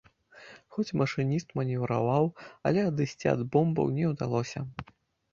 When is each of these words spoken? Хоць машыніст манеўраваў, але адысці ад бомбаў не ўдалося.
Хоць 0.75 0.93
машыніст 1.01 1.47
манеўраваў, 1.59 2.25
але 2.69 2.85
адысці 2.91 3.27
ад 3.33 3.43
бомбаў 3.57 3.93
не 3.99 4.07
ўдалося. 4.13 4.59